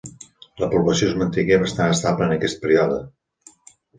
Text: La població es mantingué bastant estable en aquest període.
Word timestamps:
La 0.61 0.69
població 0.71 1.09
es 1.09 1.17
mantingué 1.19 1.59
bastant 1.65 1.93
estable 1.97 2.27
en 2.29 2.35
aquest 2.37 2.59
període. 2.65 2.99